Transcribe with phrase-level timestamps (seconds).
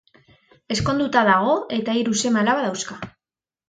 [0.77, 3.03] Ezkonduta dago eta hiru seme-alaba dauzka.